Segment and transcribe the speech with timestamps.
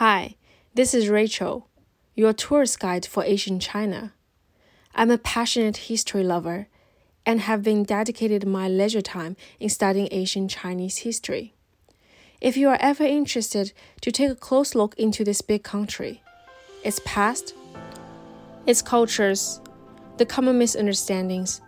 [0.00, 0.36] Hi,
[0.74, 1.70] this is Rachel,
[2.14, 4.12] your tourist guide for Asian China.
[4.94, 6.68] I'm a passionate history lover
[7.24, 11.54] and have been dedicated my leisure time in studying Asian Chinese history.
[12.42, 13.72] If you are ever interested
[14.02, 16.22] to take a close look into this big country,
[16.84, 17.54] its past,
[18.66, 19.62] its cultures,
[20.18, 21.62] the common misunderstandings,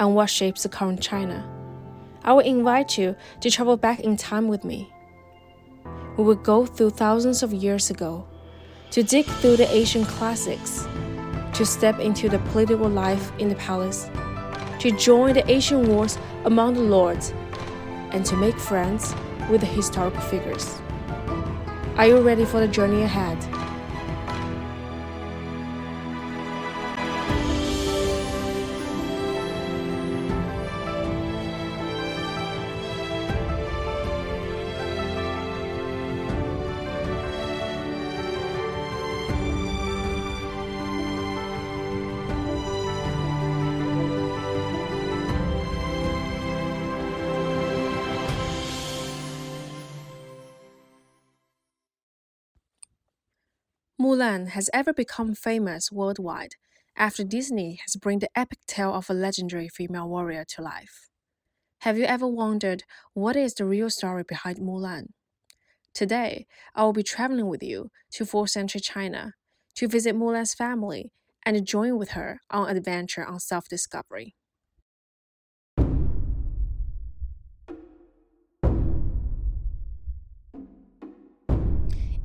[0.00, 1.48] and what shapes the current China,
[2.24, 4.92] I will invite you to travel back in time with me
[6.18, 8.26] we would go through thousands of years ago
[8.90, 10.88] to dig through the Asian classics,
[11.54, 14.10] to step into the political life in the palace,
[14.80, 17.32] to join the Asian wars among the lords,
[18.10, 19.14] and to make friends
[19.48, 20.80] with the historical figures.
[21.96, 23.38] Are you ready for the journey ahead?
[54.08, 56.54] Mulan has ever become famous worldwide
[56.96, 61.10] after Disney has brought the epic tale of a legendary female warrior to life.
[61.80, 65.08] Have you ever wondered what is the real story behind Mulan?
[65.92, 69.34] Today, I will be traveling with you to 4th century China
[69.74, 71.12] to visit Mulan's family
[71.44, 74.34] and join with her on an adventure on self discovery.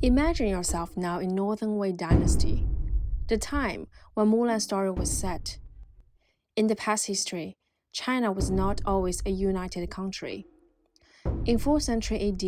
[0.04, 2.66] Imagine yourself now in Northern Wei Dynasty,
[3.28, 5.56] the time when Mulan's story was set.
[6.56, 7.56] In the past history,
[7.90, 10.44] China was not always a united country.
[11.46, 12.44] In 4th century AD,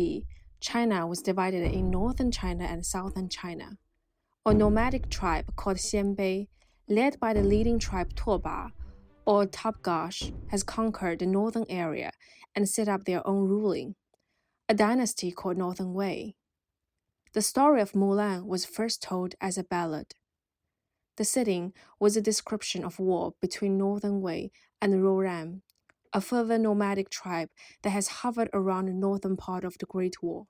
[0.59, 3.79] China was divided in northern China and southern China.
[4.45, 6.49] A nomadic tribe called Xianbei,
[6.87, 8.69] led by the leading tribe Tuoba
[9.25, 12.11] or Tapgash, has conquered the northern area
[12.53, 13.95] and set up their own ruling,
[14.69, 16.35] a dynasty called Northern Wei.
[17.37, 20.15] The story of Mulan was first told as a ballad.
[21.17, 24.49] The setting was a description of war between Northern Wei
[24.81, 25.61] and Rouran,
[26.11, 27.49] a further nomadic tribe
[27.83, 30.47] that has hovered around the northern part of the Great Wall.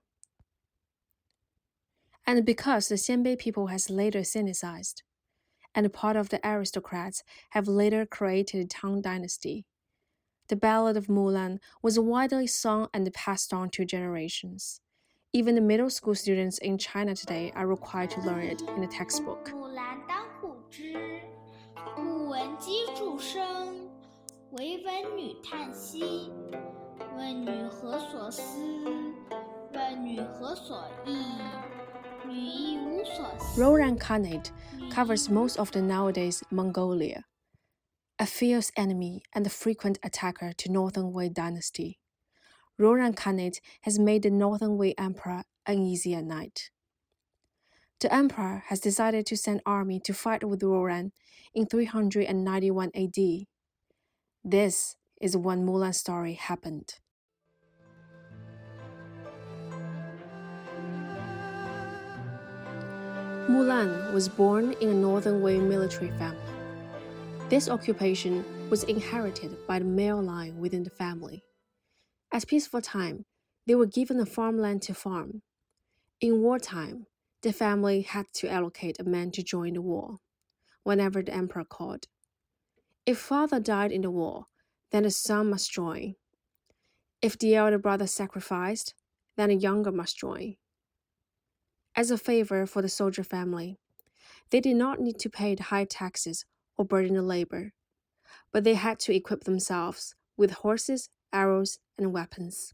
[2.25, 5.01] And because the Xianbei people has later Sinicized,
[5.75, 9.65] and part of the aristocrats have later created the Tang Dynasty,
[10.47, 14.79] the Ballad of Mulan was widely sung and passed on to generations.
[15.33, 18.87] Even the middle school students in China today are required to learn it in a
[18.87, 19.51] textbook.
[19.51, 21.21] 木兰当户织，
[21.95, 23.89] 故闻机杼声，
[24.51, 26.31] 惟闻女叹息。
[27.17, 28.41] 问女何所思？
[29.73, 31.17] 问女何所忆？
[32.25, 33.61] 女亦无所思。
[33.61, 34.51] Rouran Khanate
[34.89, 37.23] covers most of the nowadays Mongolia,
[38.17, 41.99] a fierce enemy and a frequent attacker to Northern Wei dynasty.
[42.79, 46.69] Rouran Khanate has made the Northern Wei Emperor uneasy at night.
[47.99, 51.11] The emperor has decided to send army to fight with Rouran
[51.55, 53.47] in 391 AD.
[54.43, 56.93] This is when Mulan's story happened.
[63.49, 66.37] Mulan was born in a Northern Wei military family.
[67.49, 71.46] This occupation was inherited by the male line within the family.
[72.37, 73.25] At peaceful time,
[73.65, 75.41] they were given a farmland to farm.
[76.21, 77.07] In wartime,
[77.41, 80.17] the family had to allocate a man to join the war,
[80.83, 82.05] whenever the emperor called.
[83.07, 84.45] If father died in the war,
[84.91, 86.13] then the son must join.
[87.23, 88.93] If the elder brother sacrificed,
[89.35, 90.57] then the younger must join.
[91.95, 93.79] As a favor for the soldier family,
[94.51, 96.45] they did not need to pay the high taxes
[96.77, 97.73] or burden the labor,
[98.51, 102.73] but they had to equip themselves with horses arrows, and weapons.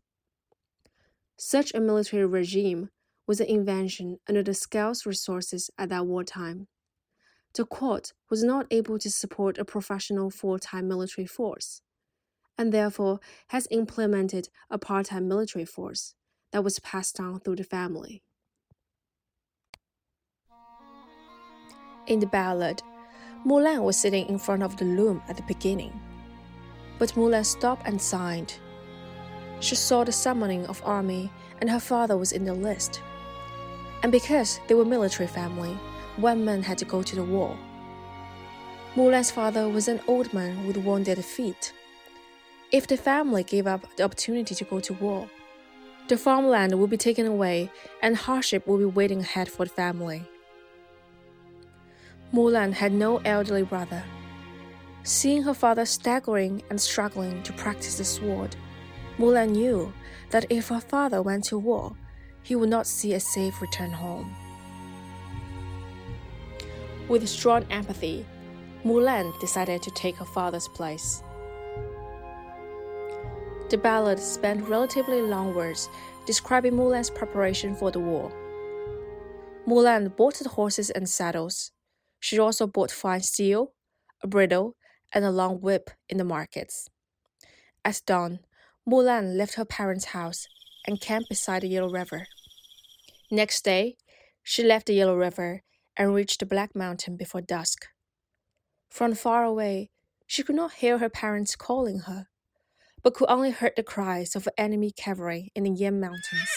[1.38, 2.90] Such a military regime
[3.28, 6.67] was an invention under the scarce resources at that wartime.
[7.53, 11.82] The court was not able to support a professional full time military force,
[12.58, 13.20] and therefore
[13.50, 16.16] has implemented a part time military force
[16.52, 18.23] that was passed down through the family.
[22.08, 22.82] In the ballad,
[23.46, 25.99] Mulan was sitting in front of the loom at the beginning
[26.99, 28.55] but Mulan stopped and signed.
[29.59, 31.31] She saw the summoning of army,
[31.61, 33.01] and her father was in the list.
[34.03, 35.78] And because they were military family,
[36.17, 37.57] one man had to go to the war.
[38.95, 41.73] Mulan's father was an old man with wounded feet.
[42.72, 45.29] If the family gave up the opportunity to go to war,
[46.09, 50.28] The farmland would be taken away, and hardship would be waiting ahead for the family.
[52.34, 54.03] Mulan had no elderly brother.
[55.03, 58.55] Seeing her father staggering and struggling to practice the sword,
[59.17, 59.94] Mulan knew
[60.29, 61.94] that if her father went to war,
[62.41, 64.34] he would not see a safe return home.
[67.09, 68.26] With strong empathy,
[68.85, 71.22] Mulan decided to take her father's place.
[73.70, 75.90] The ballad spent relatively long words
[76.26, 78.32] describing Mulan's preparation for the war.
[79.67, 81.72] Mulan bought the horses and saddles.
[82.22, 83.73] She also bought fine steel,
[84.22, 84.76] a bridle,
[85.13, 86.89] and a long whip in the markets.
[87.85, 88.39] At dawn,
[88.87, 90.47] Mulan left her parents' house
[90.85, 92.27] and camped beside the Yellow River.
[93.31, 93.97] Next day,
[94.41, 95.63] she left the Yellow River
[95.95, 97.87] and reached the Black Mountain before dusk.
[98.89, 99.89] From far away,
[100.27, 102.27] she could not hear her parents calling her,
[103.01, 106.49] but could only hear the cries of enemy cavalry in the Yan Mountains.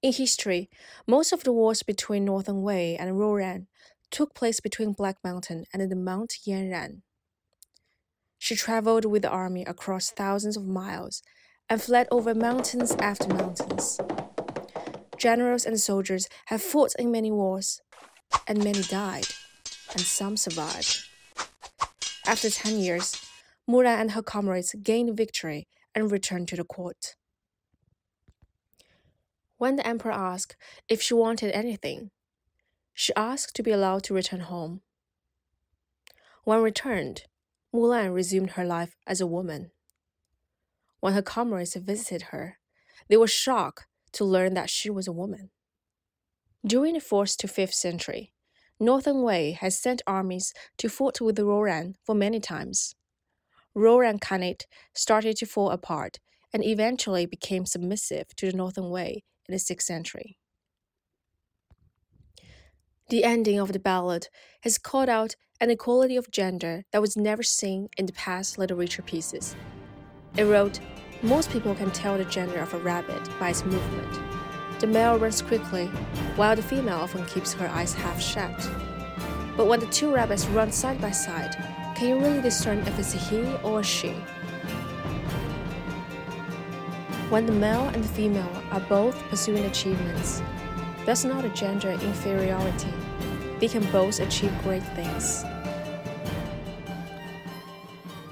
[0.00, 0.70] In history,
[1.06, 3.66] most of the wars between Northern Wei and Rouran
[4.10, 7.02] took place between Black Mountain and the Mount Yanran.
[8.38, 11.22] She traveled with the army across thousands of miles
[11.68, 14.00] and fled over mountains after mountains.
[15.18, 17.82] Generals and soldiers have fought in many wars,
[18.46, 19.26] and many died,
[19.92, 21.04] and some survived.
[22.26, 23.20] After 10 years,
[23.68, 27.16] Mulan and her comrades gained victory and returned to the court.
[29.56, 30.56] When the emperor asked
[30.88, 32.12] if she wanted anything,
[32.94, 34.82] she asked to be allowed to return home.
[36.44, 37.24] When returned,
[37.74, 39.70] Mulan resumed her life as a woman.
[41.00, 42.58] When her comrades visited her,
[43.08, 45.50] they were shocked to learn that she was a woman.
[46.66, 48.32] During the 4th to 5th century,
[48.80, 52.94] Northern Wei has sent armies to fight with the Rouran for many times.
[53.76, 56.18] Rouran Khanate started to fall apart
[56.52, 60.38] and eventually became submissive to the Northern Wei in the 6th century.
[63.08, 64.28] The ending of the ballad
[64.62, 69.02] has called out an equality of gender that was never seen in the past literature
[69.02, 69.56] pieces.
[70.36, 70.78] It wrote,
[71.20, 74.20] Most people can tell the gender of a rabbit by its movement.
[74.78, 75.86] The male runs quickly,
[76.36, 78.56] while the female often keeps her eyes half shut.
[79.56, 81.56] But when the two rabbits run side by side,
[81.96, 84.12] can you really discern if it's a he or a she?
[87.30, 90.40] When the male and the female are both pursuing achievements,
[91.04, 92.94] that's not a gender inferiority.
[93.60, 95.44] They can both achieve great things.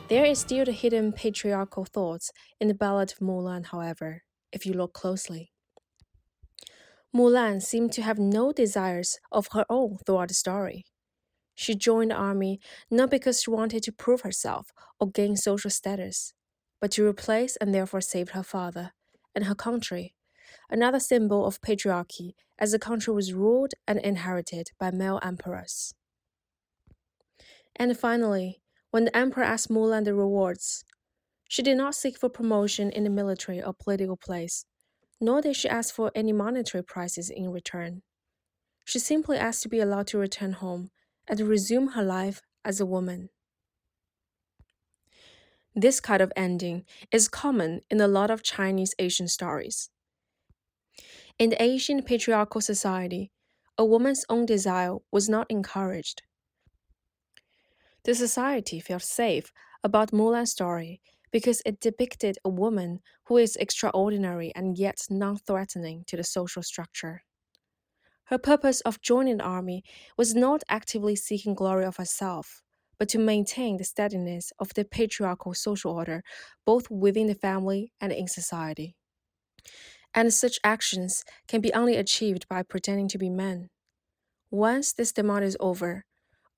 [0.09, 2.31] There is still the hidden patriarchal thoughts
[2.61, 5.53] in the Ballad of Mulan, however, if you look closely.
[7.15, 10.85] Mulan seemed to have no desires of her own throughout the story.
[11.55, 16.35] She joined the army not because she wanted to prove herself or gain social status,
[16.81, 18.93] but to replace and therefore save her father
[19.35, 20.15] and her country,
[20.71, 25.95] another symbol of patriarchy as the country was ruled and inherited by male emperors.
[27.75, 30.85] And finally, when the emperor asked Mulan the rewards,
[31.49, 34.65] she did not seek for promotion in the military or political place,
[35.21, 38.03] nor did she ask for any monetary prizes in return.
[38.85, 40.91] She simply asked to be allowed to return home
[41.27, 43.31] and resume her life as a woman.
[45.75, 49.91] This kind of ending is common in a lot of Chinese Asian stories.
[51.39, 53.31] In the Asian patriarchal society,
[53.77, 56.23] a woman's own desire was not encouraged.
[58.05, 59.53] The society felt safe
[59.85, 66.05] about Mulan's story because it depicted a woman who is extraordinary and yet non threatening
[66.07, 67.23] to the social structure.
[68.25, 69.85] Her purpose of joining the army
[70.17, 72.63] was not actively seeking glory of herself,
[72.99, 76.25] but to maintain the steadiness of the patriarchal social order
[76.65, 78.97] both within the family and in society
[80.17, 83.69] and such actions can be only achieved by pretending to be men.
[84.51, 86.05] Once this demand is over,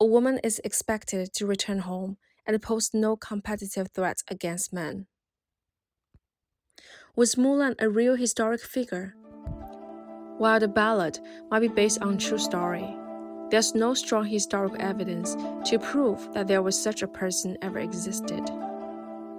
[0.00, 5.08] a woman is expected to return home and pose no competitive threats against men.
[7.16, 9.16] Was Mulan a real historic figure?
[10.38, 11.18] While the ballad
[11.50, 12.96] might be based on true story,
[13.50, 15.34] there's no strong historical evidence
[15.68, 18.48] to prove that there was such a person ever existed.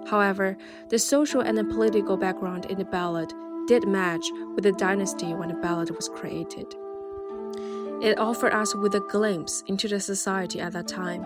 [0.08, 0.58] However,
[0.88, 3.32] the social and the political background in the ballad
[3.70, 6.66] did match with the dynasty when the ballad was created.
[8.02, 11.24] It offered us with a glimpse into the society at that time.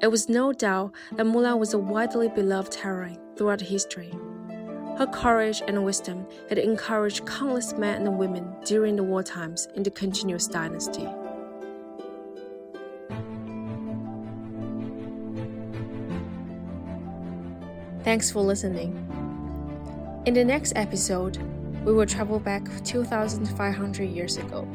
[0.00, 4.14] It was no doubt that Mulan was a widely beloved heroine throughout history.
[4.96, 9.82] Her courage and wisdom had encouraged countless men and women during the war times in
[9.82, 11.06] the continuous dynasty.
[18.04, 19.11] Thanks for listening.
[20.24, 21.36] In the next episode,
[21.84, 24.68] we will travel back 2,500 years ago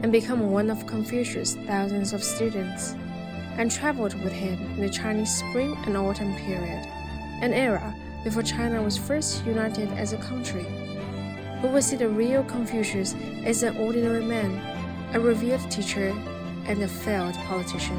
[0.00, 2.94] and become one of Confucius' thousands of students,
[3.58, 6.86] and traveled with him in the Chinese spring and autumn period,
[7.42, 10.64] an era before China was first united as a country.
[11.64, 14.54] We will see the real Confucius as an ordinary man,
[15.14, 16.14] a revered teacher,
[16.66, 17.98] and a failed politician,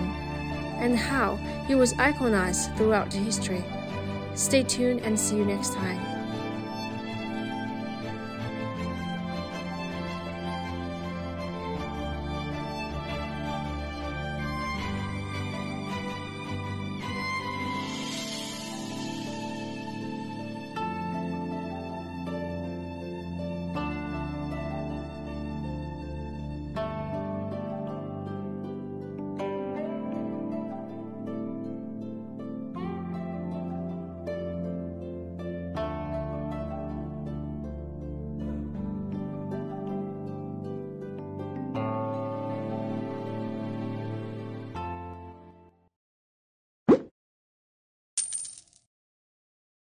[0.79, 1.36] and how
[1.67, 3.65] he was iconized throughout history.
[4.36, 6.00] Stay tuned and see you next time.